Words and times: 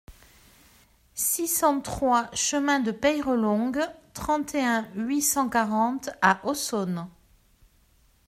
six 1.13 1.47
cent 1.47 1.79
trois 1.81 2.31
cHEMIN 2.33 2.79
DE 2.81 2.89
PEYRELONG, 2.89 3.81
trente 4.15 4.55
et 4.55 4.63
un, 4.65 4.87
huit 4.95 5.21
cent 5.21 5.47
quarante 5.47 6.09
à 6.23 6.43
Aussonne 6.43 7.07